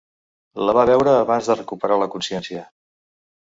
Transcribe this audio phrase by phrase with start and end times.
[0.67, 2.65] La va veure abans de recuperar la consciència.